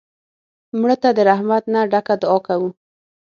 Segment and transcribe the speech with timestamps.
[0.79, 2.69] مړه ته د رحمت نه ډکه دعا کوو